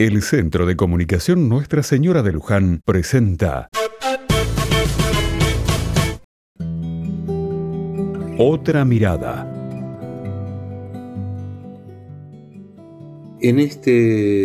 [0.00, 3.68] El Centro de Comunicación Nuestra Señora de Luján presenta
[8.38, 9.52] Otra mirada.
[13.40, 13.90] En este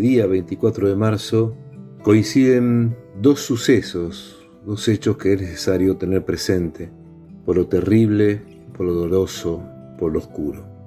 [0.00, 1.56] día 24 de marzo
[2.02, 6.90] coinciden dos sucesos, dos hechos que es necesario tener presente,
[7.46, 8.42] por lo terrible,
[8.76, 9.66] por lo doloroso,
[9.98, 10.77] por lo oscuro.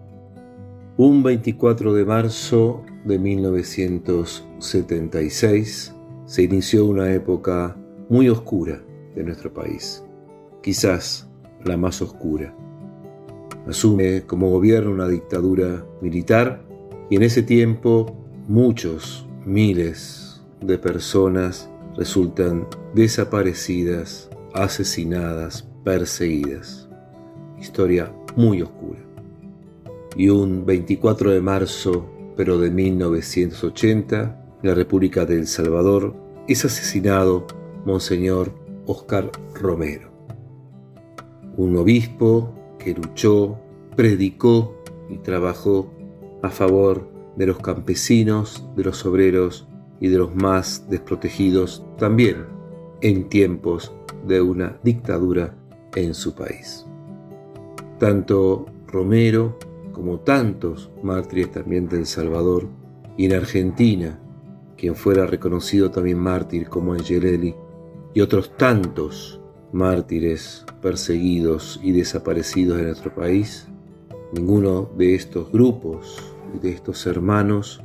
[0.98, 7.78] Un 24 de marzo de 1976 se inició una época
[8.10, 8.84] muy oscura
[9.15, 10.04] de nuestro país,
[10.62, 11.29] quizás
[11.64, 12.54] la más oscura.
[13.65, 16.62] Asume como gobierno una dictadura militar
[17.10, 18.14] y en ese tiempo
[18.50, 26.89] muchos, miles de personas resultan desaparecidas, asesinadas, perseguidas.
[27.57, 29.11] Historia muy oscura.
[30.21, 32.06] Y un 24 de marzo
[32.38, 36.14] pero de 1980, en la República de El Salvador,
[36.48, 37.48] es asesinado
[37.86, 38.53] Monseñor
[38.86, 40.12] Oscar Romero,
[41.58, 43.58] un obispo que luchó,
[43.95, 45.92] predicó y trabajó
[46.44, 49.67] a favor de los campesinos, de los obreros
[50.00, 52.45] y de los más desprotegidos también
[53.02, 53.92] en tiempos
[54.28, 55.58] de una dictadura
[55.95, 56.86] en su país.
[57.98, 59.58] Tanto Romero
[59.92, 62.67] como tantos mártires también de El Salvador,
[63.17, 64.20] y en Argentina,
[64.78, 67.56] quien fuera reconocido también mártir como Angelelli,
[68.14, 69.39] y otros tantos
[69.72, 73.67] mártires perseguidos y desaparecidos de nuestro país,
[74.33, 77.81] ninguno de estos grupos y de estos hermanos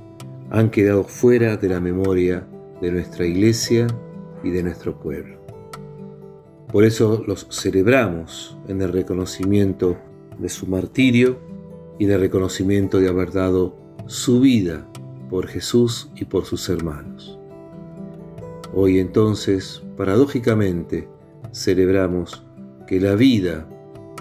[0.51, 2.47] han quedado fuera de la memoria
[2.81, 3.87] de nuestra iglesia
[4.43, 5.39] y de nuestro pueblo.
[6.73, 9.97] Por eso los celebramos en el reconocimiento
[10.39, 11.39] de su martirio
[11.99, 14.87] y de reconocimiento de haber dado su vida
[15.31, 17.39] por Jesús y por sus hermanos.
[18.75, 21.09] Hoy entonces, paradójicamente,
[21.53, 22.45] celebramos
[22.87, 23.69] que la vida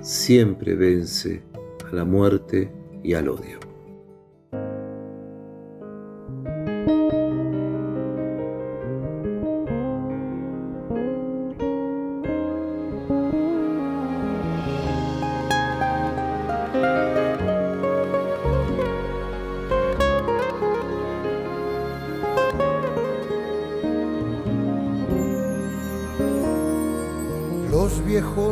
[0.01, 1.43] siempre vence
[1.91, 2.71] a la muerte
[3.03, 3.64] y al odio.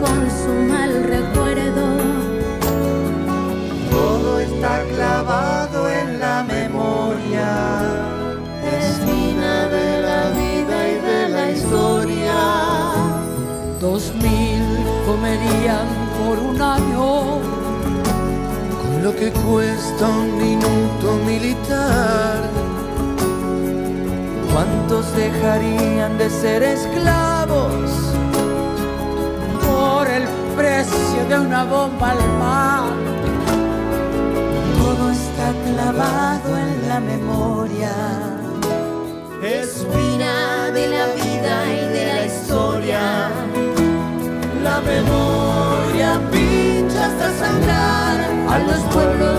[0.00, 1.86] con su mal recuerdo.
[3.90, 7.50] Todo está clavado en la memoria,
[8.80, 12.34] espina de la vida y de la historia.
[13.80, 14.64] Dos mil
[15.06, 15.86] comerían
[16.18, 17.40] por un año
[18.82, 22.42] con lo que cuesta un minuto militar.
[24.52, 28.17] ¿Cuántos dejarían de ser esclavos?
[31.40, 32.84] Una bomba al mar.
[34.78, 37.92] Todo está clavado en la memoria,
[39.42, 43.30] espina de la vida y de la historia.
[44.62, 48.16] La memoria pincha hasta sangrar
[48.48, 49.37] a los pueblos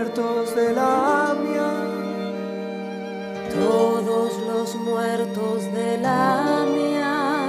[0.00, 1.72] muertos de la mía,
[3.52, 7.46] todos los muertos de la mía,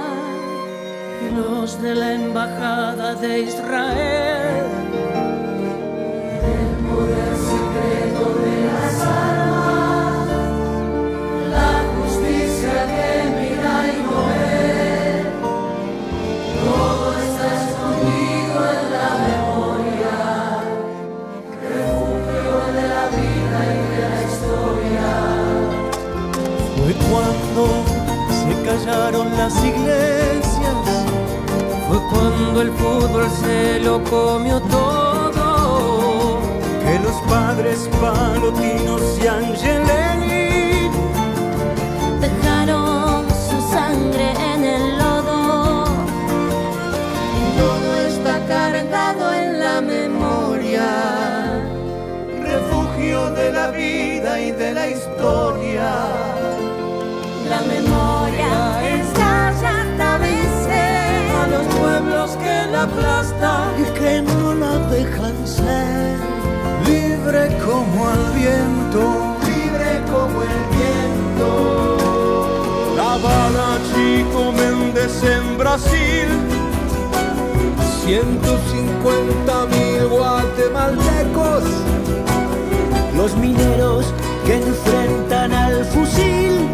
[1.34, 4.81] los de la embajada de Israel.
[27.54, 30.76] Se callaron las iglesias,
[31.86, 36.38] Fue cuando el fútbol se lo comió todo.
[36.82, 40.90] que los padres palotinos y Angelini
[42.20, 45.84] Dejaron su sangre en el lodo.
[47.58, 50.88] Todo está cargado en la memoria,
[52.42, 56.21] refugio de la vida y de la historia.
[62.86, 63.22] La
[63.78, 66.18] y que no la dejan ser
[66.84, 71.96] libre como el viento, libre como el viento.
[72.96, 76.28] La bala Chico Méndez en Brasil,
[78.04, 81.64] 150 mil guatemaltecos.
[83.16, 84.12] los mineros
[84.44, 86.68] que enfrentan al fusil,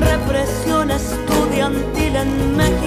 [0.00, 2.83] Represión estudiantil en México.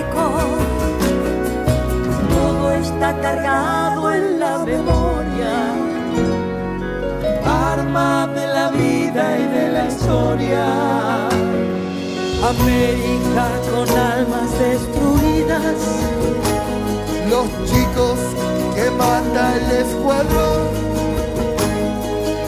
[3.08, 5.54] Cargado en la memoria.
[7.46, 10.66] Arma de la vida y de la historia.
[12.54, 15.80] América con almas destruidas.
[17.30, 18.20] los chicos
[18.76, 20.68] que mata el escuadrón.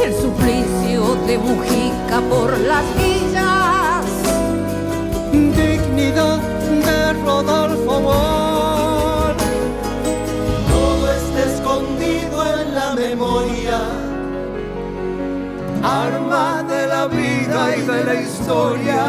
[0.04, 4.06] El suplicio de Mujica por las villas.
[5.32, 6.40] Dignidad
[6.86, 8.29] de Rodolfo Mor.
[15.84, 19.04] Arma de la vida y de la historia.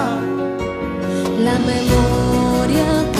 [1.38, 3.19] La memoria